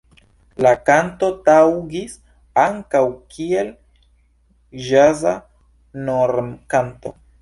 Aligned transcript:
La 0.65 0.69
kanto 0.89 1.27
taŭgis 1.49 2.15
ankaŭ 2.63 3.01
kiel 3.35 3.69
ĵaza 4.87 5.35
normkanto. 6.09 7.15